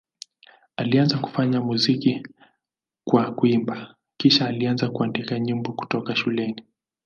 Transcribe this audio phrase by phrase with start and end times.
[0.77, 2.27] Alianza kufanya muziki
[3.07, 6.63] kwa kuimba, kisha alianza kuandika nyimbo kutoka shuleni.